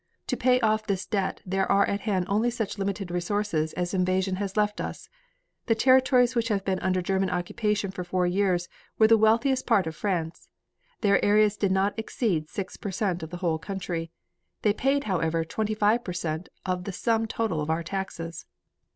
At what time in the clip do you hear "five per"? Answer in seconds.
15.75-16.13